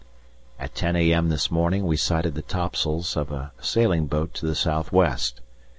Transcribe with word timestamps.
At 0.57 0.73
10 0.73 0.95
a.m. 0.95 1.29
this 1.29 1.51
morning 1.51 1.85
we 1.85 1.95
sighted 1.95 2.33
the 2.33 2.41
topsails 2.41 3.15
of 3.15 3.31
a 3.31 3.51
sailing 3.61 4.07
boat 4.07 4.33
to 4.33 4.47
the 4.47 4.55
southwest. 4.55 5.41